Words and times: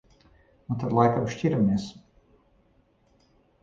Nu 0.71 0.77
tad 0.85 0.95
laikam 1.01 1.29
šķiramies. 1.35 1.89